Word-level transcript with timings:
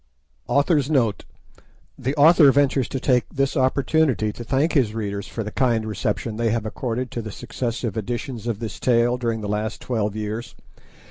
AUTHOR'S 0.49 0.89
NOTE 0.89 1.25
The 1.95 2.15
author 2.15 2.51
ventures 2.51 2.89
to 2.89 2.99
take 2.99 3.29
this 3.29 3.55
opportunity 3.55 4.33
to 4.33 4.43
thank 4.43 4.73
his 4.73 4.95
readers 4.95 5.27
for 5.27 5.43
the 5.43 5.51
kind 5.51 5.85
reception 5.85 6.37
they 6.37 6.49
have 6.49 6.65
accorded 6.65 7.11
to 7.11 7.21
the 7.21 7.29
successive 7.31 7.95
editions 7.95 8.47
of 8.47 8.57
this 8.57 8.79
tale 8.79 9.17
during 9.19 9.41
the 9.41 9.47
last 9.47 9.79
twelve 9.79 10.15
years. 10.15 10.55